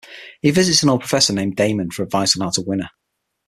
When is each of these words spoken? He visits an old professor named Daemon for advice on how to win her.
He 0.41 0.49
visits 0.49 0.81
an 0.81 0.89
old 0.89 1.01
professor 1.01 1.31
named 1.31 1.55
Daemon 1.57 1.91
for 1.91 2.01
advice 2.01 2.35
on 2.35 2.41
how 2.43 2.49
to 2.53 2.61
win 2.65 2.79
her. 2.79 2.89